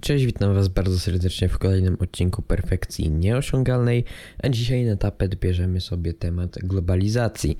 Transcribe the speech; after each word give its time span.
Cześć, 0.00 0.24
witam 0.24 0.54
Was 0.54 0.68
bardzo 0.68 0.98
serdecznie 0.98 1.48
w 1.48 1.58
kolejnym 1.58 1.96
odcinku 2.00 2.42
Perfekcji 2.42 3.10
Nieosiągalnej, 3.10 4.04
a 4.42 4.48
dzisiaj 4.48 4.84
na 4.84 4.96
tapet 4.96 5.34
bierzemy 5.34 5.80
sobie 5.80 6.14
temat 6.14 6.58
globalizacji. 6.58 7.58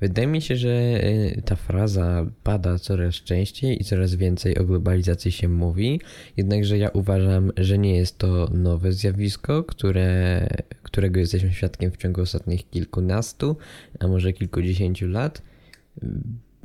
Wydaje 0.00 0.26
mi 0.28 0.42
się, 0.42 0.56
że 0.56 0.68
y, 0.68 1.42
ta 1.44 1.56
fraza 1.56 2.26
pada 2.42 2.78
coraz 2.78 3.14
częściej 3.14 3.82
i 3.82 3.84
coraz 3.84 4.14
więcej 4.14 4.58
o 4.58 4.64
globalizacji 4.64 5.32
się 5.32 5.48
mówi, 5.48 6.00
jednakże 6.36 6.78
ja 6.78 6.88
uważam, 6.88 7.52
że 7.56 7.78
nie 7.78 7.96
jest 7.96 8.18
to 8.18 8.48
nowe 8.52 8.92
zjawisko, 8.92 9.64
które, 9.64 10.46
którego 10.82 11.20
jesteśmy 11.20 11.52
świadkiem 11.52 11.90
w 11.90 11.96
ciągu 11.96 12.20
ostatnich 12.20 12.70
kilkunastu, 12.70 13.56
a 14.00 14.08
może 14.08 14.32
kilkudziesięciu 14.32 15.08
lat. 15.08 15.42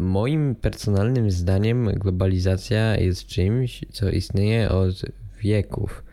Moim 0.02 0.56
personalnym 0.56 1.32
zdaniem 1.32 1.86
globalizacja 1.86 2.98
jest 2.98 3.28
czymś, 3.28 3.86
co 3.92 4.10
istnieje 4.10 4.70
od 4.70 5.02
wieków. 5.42 6.04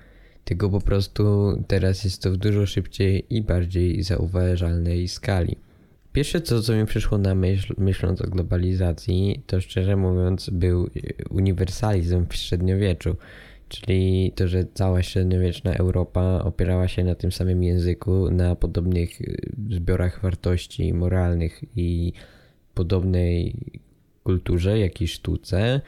Tylko 0.45 0.71
po 0.71 0.81
prostu 0.81 1.53
teraz 1.67 2.05
jest 2.05 2.23
to 2.23 2.31
w 2.31 2.37
dużo 2.37 2.67
szybciej 2.67 3.25
i 3.31 3.43
bardziej 3.43 4.03
zauważalnej 4.03 5.09
skali. 5.09 5.57
Pierwsze 6.13 6.41
co, 6.41 6.63
co 6.63 6.77
mi 6.77 6.87
przyszło 6.87 7.19
na 7.19 7.35
myśl, 7.35 7.75
myśląc 7.79 8.21
o 8.21 8.27
globalizacji, 8.27 9.43
to 9.47 9.61
szczerze 9.61 9.97
mówiąc 9.97 10.51
był 10.51 10.91
uniwersalizm 11.31 12.27
w 12.29 12.35
średniowieczu. 12.35 13.17
Czyli 13.69 14.33
to, 14.35 14.49
że 14.49 14.65
cała 14.75 15.03
średniowieczna 15.03 15.75
Europa 15.75 16.45
opierała 16.45 16.89
się 16.89 17.05
na 17.05 17.15
tym 17.15 17.33
samym 17.33 17.63
języku, 17.63 18.31
na 18.31 18.57
podobnych 18.57 19.11
zbiorach 19.71 20.23
wartości 20.23 20.95
moralnych 20.95 21.61
i 21.77 22.13
podobnej 22.79 23.55
kulturze, 24.25 24.79
jak 24.79 25.03
i 25.03 25.09
sztuce, 25.09 25.81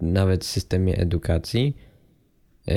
nawet 0.00 0.44
systemie 0.44 0.98
edukacji. 0.98 1.76
E, 2.68 2.74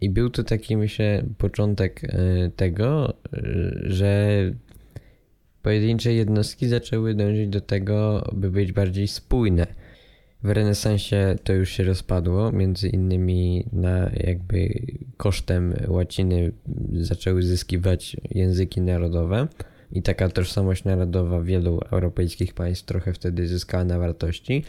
I 0.00 0.10
był 0.10 0.30
to 0.30 0.44
taki, 0.44 0.76
myślę, 0.76 1.22
początek 1.38 2.04
e, 2.04 2.50
tego, 2.56 3.14
że 3.82 4.40
pojedyncze 5.62 6.12
jednostki 6.14 6.68
zaczęły 6.68 7.14
dążyć 7.14 7.48
do 7.48 7.60
tego, 7.60 8.30
by 8.32 8.50
być 8.50 8.72
bardziej 8.72 9.08
spójne. 9.08 9.66
W 10.42 10.50
renesansie 10.50 11.36
to 11.44 11.52
już 11.52 11.70
się 11.70 11.84
rozpadło, 11.84 12.52
między 12.52 12.88
innymi 12.88 13.66
na 13.72 14.10
jakby 14.14 14.82
kosztem 15.16 15.74
łaciny 15.88 16.52
zaczęły 16.92 17.42
zyskiwać 17.42 18.16
języki 18.30 18.80
narodowe 18.80 19.48
i 19.92 20.02
taka 20.02 20.28
tożsamość 20.28 20.84
narodowa 20.84 21.42
wielu 21.42 21.80
europejskich 21.92 22.54
państw 22.54 22.84
trochę 22.84 23.12
wtedy 23.12 23.48
zyskała 23.48 23.84
na 23.84 23.98
wartości. 23.98 24.64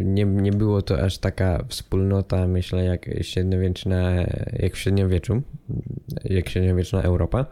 Nie, 0.00 0.24
nie 0.24 0.52
było 0.52 0.82
to 0.82 1.02
aż 1.02 1.18
taka 1.18 1.64
wspólnota, 1.68 2.48
myślę, 2.48 2.84
jak 2.84 3.10
średniowieczna, 3.22 4.12
jak 4.52 4.74
w 4.74 4.78
średniowieczu, 4.78 5.42
jak 6.24 6.48
średniowieczna 6.48 7.02
Europa, 7.02 7.46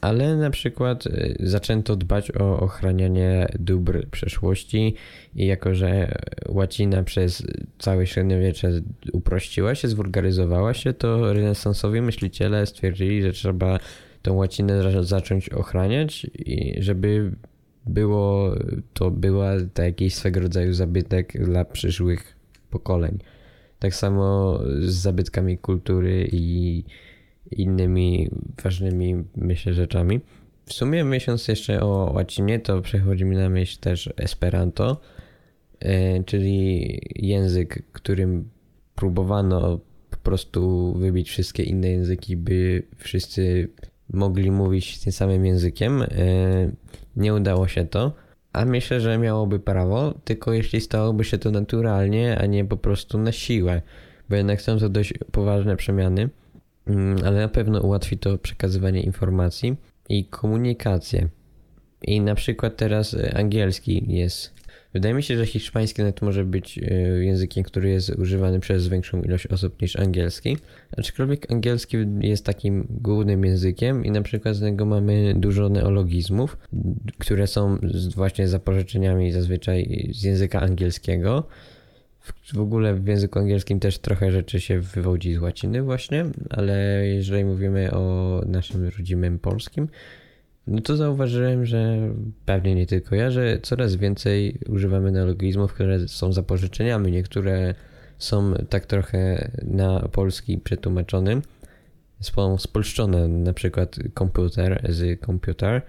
ale 0.00 0.36
na 0.36 0.50
przykład 0.50 1.06
y, 1.06 1.36
zaczęto 1.40 1.96
dbać 1.96 2.30
o 2.30 2.60
ochranianie 2.60 3.46
dóbr 3.58 4.06
przeszłości 4.10 4.94
i 5.36 5.46
jako, 5.46 5.74
że 5.74 6.18
łacina 6.48 7.02
przez 7.02 7.46
całe 7.78 8.06
średniowiecze 8.06 8.70
uprościła 9.12 9.74
się, 9.74 9.88
zwulgaryzowała 9.88 10.74
się, 10.74 10.92
to 10.92 11.32
renesansowi 11.32 12.00
myśliciele 12.00 12.66
stwierdzili, 12.66 13.22
że 13.22 13.32
trzeba 13.32 13.78
tą 14.28 14.34
łacinę 14.34 15.04
zacząć 15.04 15.48
ochraniać 15.48 16.26
i 16.34 16.82
żeby 16.82 17.32
było, 17.86 18.54
to 18.94 19.10
była 19.10 19.52
to 19.74 19.82
jakiś 19.82 20.14
swego 20.14 20.40
rodzaju 20.40 20.72
zabytek 20.72 21.44
dla 21.44 21.64
przyszłych 21.64 22.36
pokoleń. 22.70 23.18
Tak 23.78 23.94
samo 23.94 24.60
z 24.80 24.94
zabytkami 24.94 25.58
kultury 25.58 26.28
i 26.32 26.84
innymi 27.50 28.30
ważnymi, 28.64 29.24
myślę, 29.36 29.74
rzeczami. 29.74 30.20
W 30.66 30.72
sumie 30.72 31.04
myśląc 31.04 31.48
jeszcze 31.48 31.80
o 31.80 32.12
łacinie, 32.14 32.60
to 32.60 32.82
przechodzi 32.82 33.24
mi 33.24 33.36
na 33.36 33.48
myśl 33.48 33.78
też 33.80 34.10
Esperanto, 34.16 35.00
e, 35.80 36.24
czyli 36.24 37.00
język, 37.16 37.82
którym 37.92 38.48
próbowano 38.94 39.80
po 40.10 40.16
prostu 40.16 40.92
wybić 40.98 41.30
wszystkie 41.30 41.62
inne 41.62 41.88
języki, 41.88 42.36
by 42.36 42.82
wszyscy 42.96 43.68
mogli 44.12 44.50
mówić 44.50 44.98
tym 44.98 45.12
samym 45.12 45.46
językiem. 45.46 46.02
E, 46.02 46.06
nie 47.16 47.34
udało 47.34 47.68
się 47.68 47.84
to, 47.84 48.12
a 48.52 48.64
myślę, 48.64 49.00
że 49.00 49.18
miałoby 49.18 49.58
prawo, 49.58 50.14
tylko 50.24 50.52
jeśli 50.52 50.80
stałoby 50.80 51.24
się 51.24 51.38
to 51.38 51.50
naturalnie, 51.50 52.38
a 52.38 52.46
nie 52.46 52.64
po 52.64 52.76
prostu 52.76 53.18
na 53.18 53.32
siłę, 53.32 53.82
bo 54.28 54.36
jednak 54.36 54.62
są 54.62 54.78
to 54.78 54.88
dość 54.88 55.14
poważne 55.32 55.76
przemiany, 55.76 56.28
mm, 56.86 57.18
ale 57.24 57.40
na 57.40 57.48
pewno 57.48 57.80
ułatwi 57.80 58.18
to 58.18 58.38
przekazywanie 58.38 59.02
informacji 59.02 59.76
i 60.08 60.24
komunikację. 60.24 61.28
I 62.02 62.20
na 62.20 62.34
przykład 62.34 62.76
teraz 62.76 63.16
angielski 63.34 64.04
jest 64.08 64.57
Wydaje 64.94 65.14
mi 65.14 65.22
się, 65.22 65.36
że 65.36 65.46
hiszpański 65.46 66.02
nawet 66.02 66.22
może 66.22 66.44
być 66.44 66.78
e, 66.78 66.92
językiem, 67.24 67.64
który 67.64 67.90
jest 67.90 68.10
używany 68.10 68.60
przez 68.60 68.88
większą 68.88 69.22
ilość 69.22 69.46
osób 69.46 69.82
niż 69.82 69.96
angielski. 69.96 70.56
Aczkolwiek 70.96 71.52
angielski 71.52 71.96
jest 72.20 72.44
takim 72.44 72.86
głównym 72.90 73.44
językiem 73.44 74.04
i 74.04 74.10
na 74.10 74.22
przykład 74.22 74.56
z 74.56 74.62
niego 74.62 74.86
mamy 74.86 75.34
dużo 75.36 75.68
neologizmów, 75.68 76.58
które 77.18 77.46
są 77.46 77.78
właśnie 78.14 78.48
zapożyczeniami 78.48 79.32
zazwyczaj 79.32 80.08
z 80.12 80.22
języka 80.22 80.60
angielskiego. 80.60 81.46
W 82.54 82.60
ogóle 82.60 82.94
w 82.94 83.06
języku 83.06 83.38
angielskim 83.38 83.80
też 83.80 83.98
trochę 83.98 84.32
rzeczy 84.32 84.60
się 84.60 84.80
wywodzi 84.80 85.34
z 85.34 85.38
łaciny 85.38 85.82
właśnie, 85.82 86.24
ale 86.50 87.06
jeżeli 87.06 87.44
mówimy 87.44 87.90
o 87.92 88.42
naszym 88.46 88.88
rodzimym 88.98 89.38
polskim, 89.38 89.88
no 90.68 90.80
to 90.80 90.96
zauważyłem, 90.96 91.66
że 91.66 91.98
pewnie 92.44 92.74
nie 92.74 92.86
tylko 92.86 93.14
ja, 93.14 93.30
że 93.30 93.58
coraz 93.62 93.96
więcej 93.96 94.58
używamy 94.68 95.12
neologizmów, 95.12 95.74
które 95.74 96.08
są 96.08 96.32
zapożyczeniami. 96.32 97.12
Niektóre 97.12 97.74
są 98.18 98.54
tak 98.68 98.86
trochę 98.86 99.50
na 99.62 100.00
polski 100.00 100.58
przetłumaczony, 100.58 101.40
są 102.20 102.58
spolszczone, 102.58 103.28
na 103.28 103.52
przykład 103.52 103.96
komputer 104.14 104.86
z 104.88 105.20
komputer, 105.20 105.82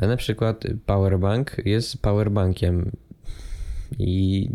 a 0.00 0.06
na 0.06 0.16
przykład 0.16 0.64
powerbank 0.86 1.56
jest 1.64 2.02
powerbankiem 2.02 2.90
i 3.98 4.48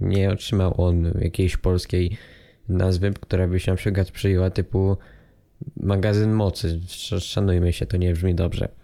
nie 0.00 0.30
otrzymał 0.30 0.80
on 0.80 1.12
jakiejś 1.20 1.56
polskiej 1.56 2.16
nazwy, 2.68 3.12
która 3.20 3.48
by 3.48 3.60
się 3.60 3.72
na 3.72 3.76
przykład 3.76 4.10
przyjęła 4.10 4.50
typu 4.50 4.96
magazyn 5.76 6.32
mocy. 6.32 6.80
Szanujmy 7.20 7.72
się, 7.72 7.86
to 7.86 7.96
nie 7.96 8.12
brzmi 8.12 8.34
dobrze. 8.34 8.81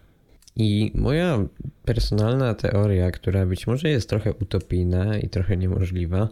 I 0.58 0.92
moja 0.94 1.38
personalna 1.84 2.54
teoria, 2.54 3.10
która 3.10 3.46
być 3.46 3.66
może 3.66 3.88
jest 3.88 4.08
trochę 4.08 4.32
utopijna 4.32 5.18
i 5.18 5.28
trochę 5.28 5.56
niemożliwa, 5.56 6.28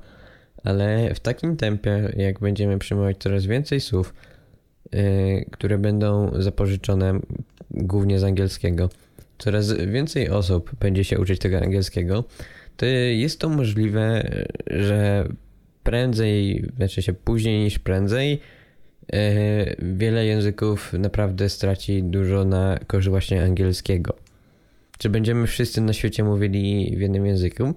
ale 0.64 1.14
w 1.14 1.20
takim 1.20 1.56
tempie, 1.56 2.12
jak 2.16 2.41
będziemy 2.41 2.78
przyjmować 2.78 3.16
coraz 3.19 3.47
więcej 3.47 3.81
słów, 3.81 4.15
yy, 4.92 5.00
które 5.50 5.78
będą 5.78 6.31
zapożyczone 6.42 7.20
głównie 7.70 8.19
z 8.19 8.25
angielskiego, 8.25 8.91
coraz 9.38 9.72
więcej 9.72 10.31
osób 10.31 10.70
będzie 10.81 11.04
się 11.04 11.19
uczyć 11.19 11.38
tego 11.41 11.59
angielskiego, 11.59 12.25
to 12.76 12.86
jest 12.86 13.41
to 13.41 13.48
możliwe, 13.48 14.31
że 14.66 15.28
prędzej, 15.82 16.65
znaczy 16.76 17.03
się 17.03 17.12
później 17.12 17.65
niż 17.65 17.78
prędzej, 17.78 18.41
wiele 19.78 20.26
języków 20.26 20.92
naprawdę 20.92 21.48
straci 21.48 22.02
dużo 22.02 22.44
na 22.44 22.78
korzyść 22.86 23.08
właśnie 23.08 23.42
angielskiego. 23.42 24.14
Czy 24.98 25.10
będziemy 25.10 25.46
wszyscy 25.46 25.80
na 25.80 25.92
świecie 25.92 26.24
mówili 26.24 26.94
w 26.96 27.00
jednym 27.00 27.26
języku? 27.26 27.74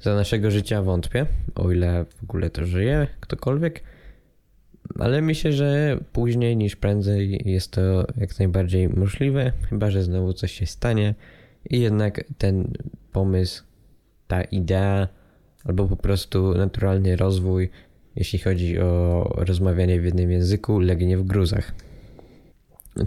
Za 0.00 0.14
naszego 0.14 0.50
życia 0.50 0.82
wątpię, 0.82 1.26
o 1.54 1.72
ile 1.72 2.04
w 2.04 2.22
ogóle 2.22 2.50
to 2.50 2.66
żyje 2.66 3.06
ktokolwiek. 3.20 3.82
Ale 4.98 5.22
myślę, 5.22 5.52
że 5.52 5.98
później 6.12 6.56
niż 6.56 6.76
prędzej 6.76 7.42
jest 7.44 7.70
to 7.70 8.06
jak 8.16 8.38
najbardziej 8.38 8.88
możliwe, 8.88 9.52
chyba 9.68 9.90
że 9.90 10.02
znowu 10.02 10.32
coś 10.32 10.52
się 10.52 10.66
stanie 10.66 11.14
i 11.70 11.80
jednak 11.80 12.24
ten 12.38 12.72
pomysł, 13.12 13.64
ta 14.26 14.42
idea 14.42 15.08
albo 15.64 15.86
po 15.86 15.96
prostu 15.96 16.54
naturalny 16.54 17.16
rozwój 17.16 17.70
jeśli 18.16 18.38
chodzi 18.38 18.78
o 18.78 19.22
rozmawianie 19.36 20.00
w 20.00 20.04
jednym 20.04 20.30
języku, 20.30 20.80
legnie 20.80 21.18
w 21.18 21.22
gruzach. 21.22 21.72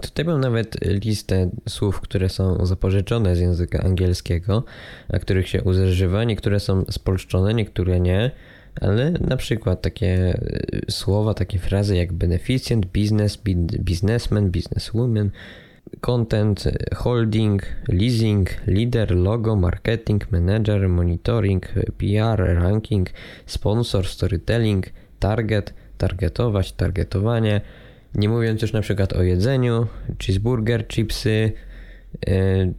Tutaj 0.02 0.24
mam 0.24 0.40
nawet 0.40 0.76
listę 0.84 1.50
słów, 1.68 2.00
które 2.00 2.28
są 2.28 2.66
zapożyczone 2.66 3.36
z 3.36 3.40
języka 3.40 3.82
angielskiego, 3.82 4.64
a 5.08 5.18
których 5.18 5.48
się 5.48 5.62
używa. 5.62 6.24
Niektóre 6.24 6.60
są 6.60 6.84
spolszczone, 6.90 7.54
niektóre 7.54 8.00
nie, 8.00 8.30
ale 8.80 9.10
na 9.10 9.36
przykład 9.36 9.82
takie 9.82 10.40
słowa, 10.90 11.34
takie 11.34 11.58
frazy 11.58 11.96
jak 11.96 12.12
beneficjent, 12.12 12.86
biznes, 12.86 13.38
businessman, 13.78 14.50
businesswoman, 14.50 15.30
content, 16.00 16.64
holding, 16.96 17.62
leasing, 17.88 18.48
leader, 18.66 19.16
logo, 19.16 19.56
marketing, 19.56 20.22
manager, 20.30 20.88
monitoring, 20.88 21.64
PR, 21.98 22.38
ranking, 22.38 23.08
sponsor, 23.46 24.06
storytelling– 24.06 24.86
target 25.22 25.74
targetować, 25.98 26.72
targetowanie. 26.72 27.60
Nie 28.14 28.28
mówiąc 28.28 28.62
już 28.62 28.72
na 28.72 28.80
przykład 28.80 29.12
o 29.12 29.22
jedzeniu, 29.22 29.86
cheeseburger, 30.18 30.88
chipsy, 30.88 31.52
e, 32.26 32.72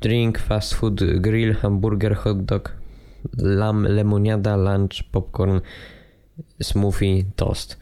drink, 0.00 0.38
fast 0.38 0.74
food, 0.74 1.20
grill, 1.20 1.54
hamburger, 1.54 2.16
hot 2.16 2.44
dog, 2.44 2.76
lam, 3.38 3.82
lemoniada, 3.82 4.56
lunch, 4.56 5.02
popcorn, 5.12 5.60
smoothie, 6.62 7.24
toast. 7.36 7.78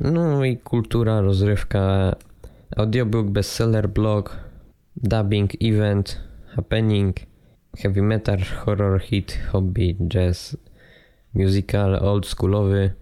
No 0.00 0.44
i 0.44 0.56
kultura, 0.56 1.20
rozrywka, 1.20 2.16
audiobook, 2.76 3.30
bestseller, 3.30 3.88
blog, 3.88 4.36
dubbing, 4.96 5.50
event, 5.60 6.20
happening, 6.56 7.16
heavy 7.78 8.02
metal, 8.02 8.38
horror, 8.38 9.00
hit, 9.00 9.38
hobby, 9.52 9.96
jazz, 10.08 10.56
musical, 11.34 11.94
old 11.94 12.26
schoolowy. 12.26 12.94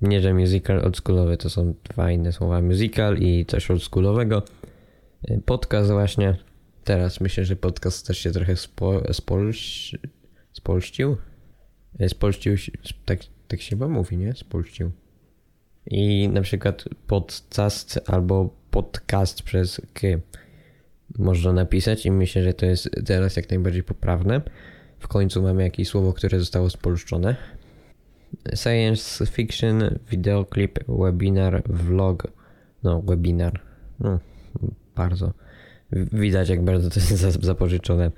Nie, 0.00 0.20
że 0.20 0.34
musical, 0.34 0.84
old 0.84 0.96
schoolowy 0.96 1.36
to 1.36 1.50
są 1.50 1.74
dwa 1.84 2.10
inne 2.10 2.32
słowa. 2.32 2.60
Musical 2.60 3.18
i 3.18 3.46
coś 3.46 3.70
old 3.70 3.82
schoolowego. 3.82 4.42
Podcast 5.44 5.90
właśnie. 5.90 6.36
Teraz 6.84 7.20
myślę, 7.20 7.44
że 7.44 7.56
podcast 7.56 8.06
też 8.06 8.18
się 8.18 8.30
trochę 8.30 8.56
spo, 8.56 9.14
spolś, 9.14 9.94
spolścił. 10.52 11.16
Spolścił, 12.08 12.56
tak, 13.04 13.18
tak 13.48 13.60
się 13.60 13.70
chyba 13.70 13.88
mówi, 13.88 14.16
nie? 14.16 14.34
Spolścił. 14.34 14.90
I 15.86 16.28
na 16.28 16.40
przykład 16.40 16.84
podcast 17.06 18.00
albo 18.06 18.54
podcast 18.74 19.42
przez 19.42 19.80
K 19.92 20.06
można 21.18 21.52
napisać 21.52 22.06
i 22.06 22.10
myślę, 22.10 22.42
że 22.42 22.54
to 22.54 22.66
jest 22.66 22.90
teraz 23.06 23.36
jak 23.36 23.50
najbardziej 23.50 23.82
poprawne. 23.82 24.40
W 24.98 25.08
końcu 25.08 25.42
mamy 25.42 25.62
jakieś 25.62 25.88
słowo, 25.88 26.12
które 26.12 26.38
zostało 26.38 26.70
spolszczone. 26.70 27.36
Science 28.54 29.26
fiction, 29.26 29.98
videoclip, 30.10 30.78
webinar, 30.88 31.62
vlog. 31.66 32.26
No, 32.82 33.02
webinar. 33.02 33.60
No, 34.00 34.18
bardzo. 34.96 35.32
Widać, 35.92 36.48
jak 36.48 36.64
bardzo 36.64 36.90
to 36.90 37.00
jest 37.00 37.42
zapożyczone. 37.52 38.10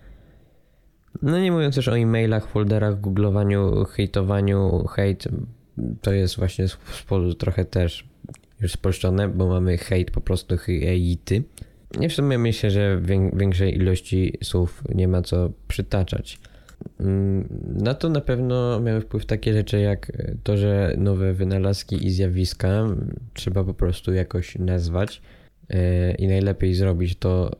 No 1.23 1.41
nie 1.41 1.53
mówiąc 1.53 1.76
już 1.76 1.88
o 1.88 1.99
e-mailach, 1.99 2.49
folderach, 2.49 3.00
googlowaniu, 3.00 3.85
hejtowaniu, 3.85 4.87
hejt. 4.87 5.29
To 6.00 6.12
jest 6.12 6.37
właśnie 6.37 6.67
trochę 7.38 7.64
też 7.64 8.08
już 8.61 8.73
spolszczone, 8.73 9.29
bo 9.29 9.47
mamy 9.47 9.79
hejt 9.79 10.11
po 10.11 10.20
prostu 10.20 10.56
hejty. 10.56 11.43
Nie 11.99 12.08
w 12.08 12.12
sumie 12.12 12.38
myślę, 12.38 12.70
że 12.70 13.00
większej 13.32 13.76
ilości 13.76 14.38
słów 14.43 14.82
nie 14.94 15.08
ma 15.08 15.23
co 15.23 15.50
przytaczać. 15.69 16.38
Mm, 17.00 17.49
na 17.75 17.94
to 17.94 18.08
na 18.08 18.20
pewno 18.20 18.81
miały 18.81 19.00
wpływ 19.00 19.26
takie 19.26 19.53
rzeczy 19.53 19.81
jak 19.81 20.12
to, 20.43 20.56
że 20.56 20.94
nowe 20.99 21.32
wynalazki 21.32 22.06
i 22.06 22.11
zjawiska 22.11 22.87
trzeba 23.35 23.64
po 23.64 23.75
prostu 23.75 24.12
jakoś 24.12 24.58
nazwać 24.58 25.23
e, 25.70 26.14
i 26.14 26.29
najlepiej 26.29 26.75
zrobić 26.75 27.17
to 27.17 27.56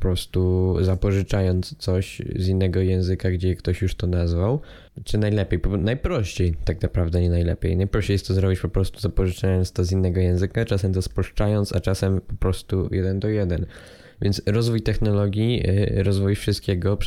prostu 0.00 0.76
zapożyczając 0.80 1.76
coś 1.78 2.22
z 2.36 2.48
innego 2.48 2.80
języka, 2.80 3.30
gdzie 3.30 3.54
ktoś 3.54 3.82
już 3.82 3.94
to 3.94 4.06
nazwał. 4.06 4.60
Czy 5.04 5.18
najlepiej? 5.18 5.60
Najprościej, 5.78 6.54
tak 6.64 6.82
naprawdę 6.82 7.20
nie 7.20 7.30
najlepiej. 7.30 7.76
Najprościej 7.76 8.14
jest 8.14 8.28
to 8.28 8.34
zrobić 8.34 8.60
po 8.60 8.68
prostu 8.68 9.00
zapożyczając 9.00 9.72
to 9.72 9.84
z 9.84 9.92
innego 9.92 10.20
języka, 10.20 10.64
czasem 10.64 10.92
to 10.92 11.02
sproszczając, 11.02 11.72
a 11.72 11.80
czasem 11.80 12.20
po 12.20 12.34
prostu 12.34 12.88
jeden 12.92 13.20
do 13.20 13.28
jeden. 13.28 13.66
Więc 14.22 14.42
rozwój 14.46 14.82
technologii, 14.82 15.62
y, 15.98 16.02
rozwój 16.02 16.34
wszystkiego, 16.34 16.98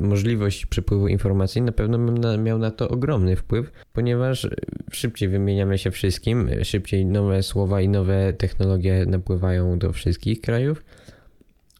możliwość 0.00 0.66
przepływu 0.66 1.08
informacji 1.08 1.62
na 1.62 1.72
pewno 1.72 1.98
miał 2.38 2.58
na 2.58 2.70
to 2.70 2.88
ogromny 2.88 3.36
wpływ, 3.36 3.72
ponieważ 3.92 4.48
szybciej 4.92 5.28
wymieniamy 5.28 5.78
się 5.78 5.90
wszystkim, 5.90 6.50
szybciej 6.62 7.06
nowe 7.06 7.42
słowa 7.42 7.80
i 7.80 7.88
nowe 7.88 8.32
technologie 8.32 9.06
napływają 9.06 9.78
do 9.78 9.92
wszystkich 9.92 10.40
krajów 10.40 10.84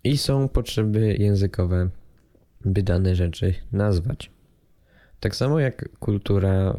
i 0.05 0.19
są 0.19 0.49
potrzeby 0.49 1.17
językowe, 1.19 1.89
by 2.65 2.83
dane 2.83 3.15
rzeczy 3.15 3.55
nazwać. 3.73 4.31
Tak 5.21 5.37
samo 5.37 5.61
jak 5.61 5.99
kultura, 5.99 6.77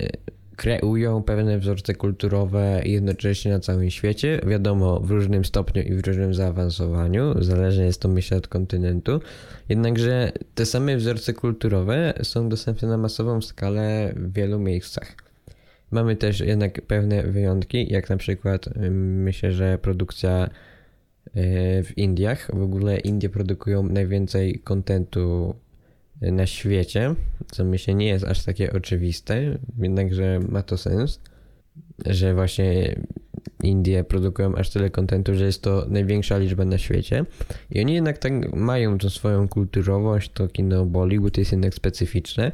kreują 0.57 1.23
pewne 1.23 1.59
wzorce 1.59 1.93
kulturowe 1.93 2.81
jednocześnie 2.85 3.51
na 3.51 3.59
całym 3.59 3.89
świecie. 3.89 4.41
Wiadomo, 4.47 4.99
w 4.99 5.11
różnym 5.11 5.45
stopniu 5.45 5.81
i 5.81 5.93
w 5.93 6.07
różnym 6.07 6.33
zaawansowaniu, 6.33 7.43
zależnie 7.43 7.85
jest 7.85 8.01
to 8.01 8.07
myślę 8.07 8.37
od 8.37 8.47
kontynentu. 8.47 9.19
Jednakże 9.69 10.31
te 10.55 10.65
same 10.65 10.97
wzorce 10.97 11.33
kulturowe 11.33 12.13
są 12.23 12.49
dostępne 12.49 12.87
na 12.87 12.97
masową 12.97 13.41
skalę 13.41 14.13
w 14.15 14.33
wielu 14.33 14.59
miejscach. 14.59 15.15
Mamy 15.91 16.15
też 16.15 16.39
jednak 16.39 16.81
pewne 16.81 17.23
wyjątki, 17.23 17.93
jak 17.93 18.09
na 18.09 18.17
przykład 18.17 18.69
myślę, 18.91 19.51
że 19.51 19.77
produkcja 19.77 20.31
e, 20.39 20.49
w 21.83 21.97
Indiach. 21.97 22.51
W 22.53 22.61
ogóle 22.61 22.97
Indie 22.97 23.29
produkują 23.29 23.83
najwięcej 23.83 24.59
kontentu 24.63 25.55
na 26.21 26.45
świecie, 26.45 27.15
co 27.51 27.65
myślę 27.65 27.95
nie 27.95 28.07
jest 28.07 28.25
aż 28.25 28.43
takie 28.43 28.73
oczywiste, 28.73 29.57
jednakże 29.79 30.39
ma 30.49 30.63
to 30.63 30.77
sens, 30.77 31.19
że 32.05 32.33
właśnie 32.33 32.95
Indie 33.63 34.03
produkują 34.03 34.55
aż 34.55 34.69
tyle 34.69 34.89
kontentu, 34.89 35.35
że 35.35 35.45
jest 35.45 35.61
to 35.61 35.85
największa 35.89 36.37
liczba 36.37 36.65
na 36.65 36.77
świecie. 36.77 37.25
I 37.71 37.81
oni 37.81 37.93
jednak 37.93 38.17
tak 38.17 38.55
mają 38.55 38.97
tą 38.97 39.09
swoją 39.09 39.47
kulturowość, 39.47 40.31
to 40.33 40.47
kino 40.47 40.85
Bollywood 40.85 41.37
jest 41.37 41.51
jednak 41.51 41.73
specyficzne. 41.73 42.51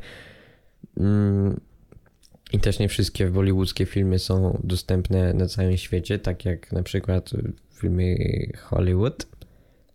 Mm, 0.98 1.60
I 2.53 2.60
też 2.60 2.79
nie 2.79 2.89
wszystkie 2.89 3.29
bollywoodzkie 3.29 3.86
filmy 3.86 4.20
są 4.20 4.60
dostępne 4.63 5.34
na 5.34 5.48
całym 5.48 5.77
świecie, 5.77 6.20
tak 6.20 6.46
jak 6.46 6.72
na 6.72 6.84
przykład 6.84 7.29
filmy 7.74 8.18
Hollywood, 8.58 9.27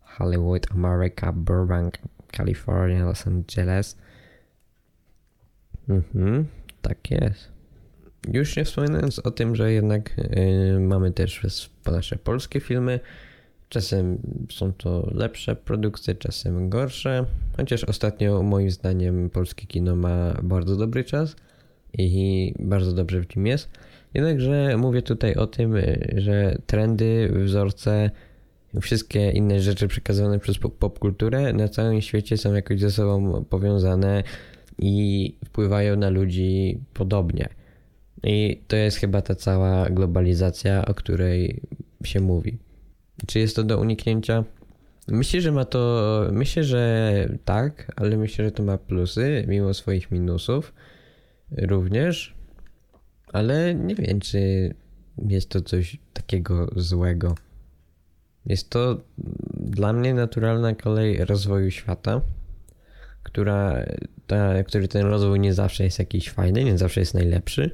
Hollywood, 0.01 0.67
America, 0.71 1.33
Burbank, 1.33 1.95
California, 2.37 3.05
Los 3.05 3.27
Angeles. 3.27 3.97
Mhm, 5.89 6.47
tak 6.83 7.11
jest. 7.11 7.49
Już 8.33 8.57
nie 8.57 8.65
wspominając 8.65 9.19
o 9.19 9.31
tym, 9.31 9.57
że 9.57 9.73
jednak 9.73 10.17
yy, 10.17 10.81
mamy 10.81 11.13
też 11.13 11.47
nasze 11.87 12.17
polskie 12.17 12.61
filmy. 12.61 13.01
Czasem 13.69 14.19
są 14.51 14.73
to 14.73 15.11
lepsze 15.15 15.57
produkcje, 15.57 16.15
czasem 16.15 16.69
gorsze. 16.69 17.25
Chociaż 17.57 17.85
ostatnio, 17.85 18.43
moim 18.43 18.71
zdaniem, 18.71 19.31
polskie 19.31 19.67
kino 19.67 19.97
ma 19.97 20.35
bardzo 20.43 20.77
dobry 20.77 21.05
czas 21.05 21.37
i 21.93 22.55
bardzo 22.59 22.93
dobrze 22.93 23.21
w 23.21 23.37
nim 23.37 23.47
jest. 23.47 23.69
Jednakże 24.15 24.77
mówię 24.77 25.03
tutaj 25.03 25.35
o 25.35 25.47
tym, 25.47 25.75
że 26.17 26.59
trendy, 26.67 27.33
wzorce 27.45 28.11
wszystkie 28.81 29.31
inne 29.31 29.61
rzeczy 29.61 29.89
przekazywane 29.89 30.39
przez 30.39 30.59
popkulturę 30.59 31.53
na 31.53 31.69
całym 31.69 32.01
świecie 32.01 32.37
są 32.37 32.55
jakoś 32.55 32.81
ze 32.81 32.91
sobą 32.91 33.45
powiązane 33.45 34.23
i 34.79 35.35
wpływają 35.45 35.97
na 35.97 36.11
ludzi 36.11 36.81
podobnie. 36.95 37.49
I 38.23 38.63
to 38.69 38.77
jest 38.77 38.97
chyba 38.97 39.23
ta 39.23 39.35
cała 39.35 39.91
globalizacja, 39.91 40.85
o 40.85 40.95
której 40.95 41.63
się 42.05 42.21
mówi. 42.21 42.59
Czy 43.27 43.39
jest 43.39 43.57
to 43.57 43.65
do 43.65 43.81
uniknięcia? 43.81 44.45
Myślę, 45.09 45.41
że 45.41 45.53
ma 45.53 45.65
to. 45.65 46.23
Myślę, 46.33 46.65
że 46.65 47.29
tak, 47.45 47.93
ale 47.97 48.17
myślę, 48.17 48.45
że 48.45 48.53
to 48.53 48.63
ma 48.63 48.79
plusy, 48.79 49.45
mimo 49.49 49.75
swoich 49.75 50.11
minusów 50.11 50.75
również. 51.51 52.35
Ale 53.33 53.75
nie 53.75 53.95
wiem, 53.95 54.21
czy 54.21 54.75
jest 55.29 55.49
to 55.49 55.61
coś 55.61 55.99
takiego 56.13 56.71
złego. 56.77 57.35
Jest 58.47 58.71
to 58.71 59.01
dla 59.55 59.93
mnie 59.93 60.15
naturalna 60.15 60.75
kolej 60.75 61.25
rozwoju 61.25 61.71
świata, 61.71 62.21
która, 63.29 63.85
ta, 64.27 64.65
który 64.65 64.89
ten 64.89 65.07
rozwój 65.07 65.41
nie 65.41 65.55
zawsze 65.55 65.85
jest 65.85 65.99
jakiś 65.99 66.31
fajny, 66.31 66.65
nie 66.65 66.79
zawsze 66.79 67.01
jest 67.01 67.15
najlepszy 67.15 67.71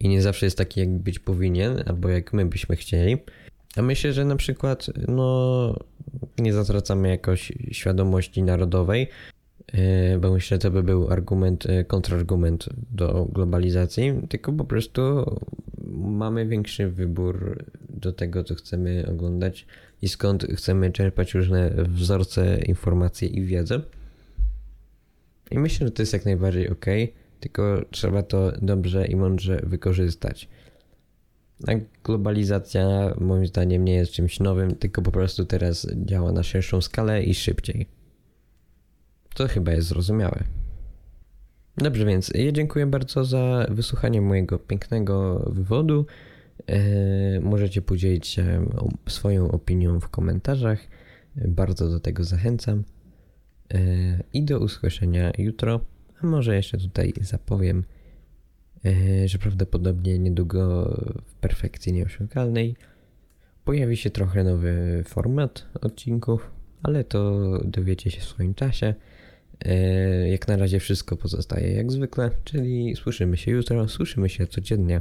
i 0.00 0.08
nie 0.08 0.22
zawsze 0.22 0.46
jest 0.46 0.58
taki, 0.58 0.80
jak 0.80 0.90
być 0.90 1.18
powinien, 1.18 1.82
albo 1.86 2.08
jak 2.08 2.32
my 2.32 2.46
byśmy 2.46 2.76
chcieli. 2.76 3.16
A 3.76 3.82
myślę, 3.82 4.12
że 4.12 4.24
na 4.24 4.36
przykład 4.36 4.86
no, 5.08 5.74
nie 6.38 6.52
zatracamy 6.52 7.08
jakoś 7.08 7.52
świadomości 7.70 8.42
narodowej, 8.42 9.08
e, 9.72 10.18
bo 10.18 10.32
myślę, 10.32 10.54
że 10.54 10.58
to 10.58 10.70
by 10.70 10.82
był 10.82 11.10
argument, 11.10 11.66
e, 11.66 11.84
kontrargument 11.84 12.68
do 12.90 13.28
globalizacji, 13.32 14.12
tylko 14.28 14.52
po 14.52 14.64
prostu 14.64 15.02
mamy 15.96 16.46
większy 16.46 16.88
wybór 16.88 17.64
do 17.88 18.12
tego, 18.12 18.44
co 18.44 18.54
chcemy 18.54 19.06
oglądać 19.10 19.66
i 20.02 20.08
skąd 20.08 20.46
chcemy 20.56 20.92
czerpać 20.92 21.34
różne 21.34 21.70
wzorce, 21.88 22.58
informacje 22.58 23.28
i 23.28 23.42
wiedzę. 23.42 23.80
I 25.52 25.58
myślę, 25.58 25.86
że 25.86 25.90
to 25.90 26.02
jest 26.02 26.12
jak 26.12 26.24
najbardziej 26.24 26.70
ok, 26.70 26.86
tylko 27.40 27.82
trzeba 27.90 28.22
to 28.22 28.52
dobrze 28.62 29.06
i 29.06 29.16
mądrze 29.16 29.60
wykorzystać. 29.62 30.48
A 31.68 31.72
globalizacja 32.04 33.14
moim 33.20 33.46
zdaniem 33.46 33.84
nie 33.84 33.94
jest 33.94 34.12
czymś 34.12 34.40
nowym, 34.40 34.74
tylko 34.74 35.02
po 35.02 35.12
prostu 35.12 35.44
teraz 35.44 35.88
działa 36.04 36.32
na 36.32 36.42
szerszą 36.42 36.80
skalę 36.80 37.22
i 37.22 37.34
szybciej. 37.34 37.86
To 39.34 39.48
chyba 39.48 39.72
jest 39.72 39.88
zrozumiałe. 39.88 40.44
Dobrze, 41.76 42.04
więc 42.04 42.30
ja 42.34 42.52
dziękuję 42.52 42.86
bardzo 42.86 43.24
za 43.24 43.66
wysłuchanie 43.70 44.20
mojego 44.20 44.58
pięknego 44.58 45.38
wywodu. 45.52 46.06
E, 46.66 47.40
możecie 47.40 47.82
podzielić 47.82 48.26
się 48.26 48.66
swoją 49.08 49.50
opinią 49.50 50.00
w 50.00 50.08
komentarzach. 50.08 50.78
Bardzo 51.36 51.88
do 51.88 52.00
tego 52.00 52.24
zachęcam. 52.24 52.84
E, 53.72 53.78
I 54.32 54.42
do 54.44 54.58
usłyszenia 54.58 55.32
jutro. 55.38 55.80
A 56.22 56.26
może 56.26 56.56
jeszcze 56.56 56.78
tutaj 56.78 57.12
zapowiem, 57.20 57.84
e, 58.84 59.28
że 59.28 59.38
prawdopodobnie 59.38 60.18
niedługo 60.18 60.84
w 61.26 61.34
perfekcji 61.34 61.92
nieosiągalnej 61.92 62.76
pojawi 63.64 63.96
się 63.96 64.10
trochę 64.10 64.44
nowy 64.44 65.04
format 65.06 65.66
odcinków, 65.80 66.50
ale 66.82 67.04
to 67.04 67.40
dowiecie 67.64 68.10
się 68.10 68.20
w 68.20 68.24
swoim 68.24 68.54
czasie. 68.54 68.94
Jak 70.30 70.48
na 70.48 70.56
razie 70.56 70.80
wszystko 70.80 71.16
pozostaje 71.16 71.72
jak 71.72 71.92
zwykle, 71.92 72.30
czyli 72.44 72.96
słyszymy 72.96 73.36
się 73.36 73.50
jutro, 73.50 73.88
słyszymy 73.88 74.28
się 74.28 74.46
codziennie. 74.46 75.00